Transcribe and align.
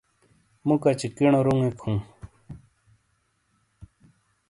مو 0.65 0.75
کچی 0.83 1.07
کینو 1.15 1.39
رونگیک 1.45 1.77
ہوں. 1.83 1.97